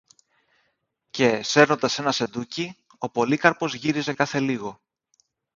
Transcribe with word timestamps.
Και, 1.09 1.41
σέρνοντας 1.43 1.99
ένα 1.99 2.11
σεντούκι, 2.11 2.77
ο 2.97 3.09
Πολύκαρπος 3.09 3.73
γύριζε 3.73 4.13
κάθε 4.13 4.39
λίγο 4.39 4.81